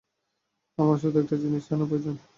আমার 0.77 0.97
শুধু 0.97 1.17
একটা 1.19 1.35
জিনিস 1.37 1.63
জানা 1.69 1.85
প্রয়োজন। 1.85 2.15